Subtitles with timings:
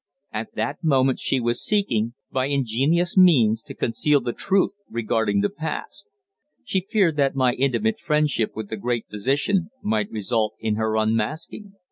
[0.33, 5.49] At that moment she was seeking, by ingenious means, to conceal the truth regarding the
[5.51, 6.09] past.
[6.63, 11.75] She feared that my intimate friendship with the great physician might result in her unmasking.